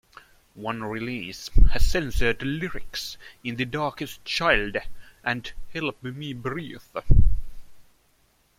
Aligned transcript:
One 0.55 0.83
release 0.83 1.51
has 1.73 1.85
censored 1.85 2.41
lyrics 2.41 3.17
in 3.43 3.55
"The 3.57 3.65
Darkest 3.65 4.25
Childe" 4.25 4.77
and 5.23 5.51
"Help 5.75 6.01
Me 6.01 6.33
Breathe". 6.33 6.81